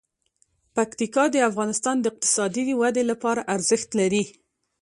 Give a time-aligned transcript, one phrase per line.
[0.75, 4.23] پکتیکا د افغانستان د اقتصادي ودې لپاره ارزښت لري.